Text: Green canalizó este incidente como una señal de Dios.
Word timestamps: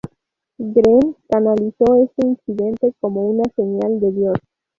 Green 0.57 1.13
canalizó 1.29 1.95
este 1.97 2.25
incidente 2.25 2.91
como 2.99 3.21
una 3.29 3.43
señal 3.55 3.99
de 3.99 4.11
Dios. 4.11 4.37